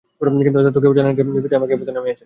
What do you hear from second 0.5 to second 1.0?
এ তথ্য তো কেউ